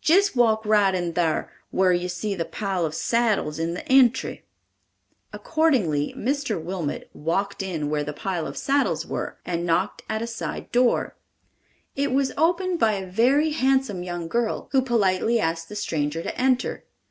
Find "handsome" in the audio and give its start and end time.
13.50-14.02